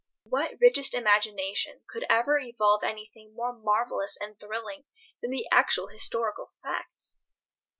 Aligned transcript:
What 0.23 0.57
richest 0.59 0.95
imagination 0.95 1.81
could 1.87 2.05
ever 2.09 2.39
evolve 2.39 2.83
anything 2.83 3.35
more 3.35 3.53
marvellous 3.53 4.17
and 4.19 4.35
thrilling 4.39 4.83
than 5.21 5.29
the 5.29 5.45
actual 5.51 5.89
historical 5.89 6.53
facts? 6.63 7.19